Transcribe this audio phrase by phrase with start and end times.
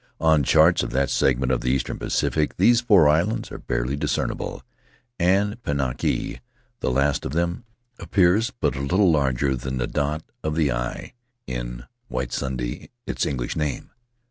[0.19, 4.63] On charts of that segment of the eastern Pacific these four islands are barely discernible,
[5.19, 6.39] and Pinaki,
[6.79, 7.65] the least of them,
[7.99, 11.13] appears but little larger than the dot of the "i"
[11.45, 13.91] in Whitsunday, its English name.